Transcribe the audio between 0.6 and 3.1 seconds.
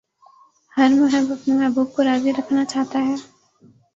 ہر محب اپنے محبوب کو راضی رکھنا چاہتا